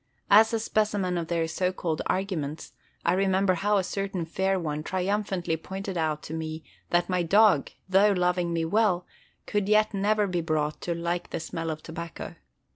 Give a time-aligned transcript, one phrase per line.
[0.31, 2.73] As a specimen of their so called arguments,
[3.05, 7.69] I remember how a certain fair one triumphantly pointed out to me that my dog,
[7.87, 9.05] though loving me well,
[9.45, 12.33] could yet never be brought to like the smell of tobacco.